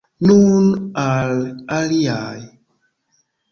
[0.27, 0.71] Nun
[1.01, 1.35] al
[1.77, 2.41] aliaj!